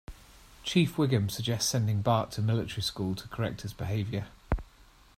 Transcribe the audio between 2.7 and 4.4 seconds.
school to correct his behavior.